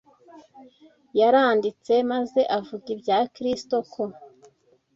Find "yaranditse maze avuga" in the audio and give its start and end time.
1.19-2.85